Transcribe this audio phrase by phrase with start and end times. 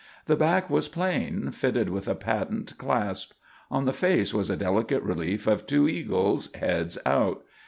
[0.25, 3.33] The back was plain, fitted with a patent clasp.
[3.69, 7.43] On the face was a delicate relief of two eagles, heads out.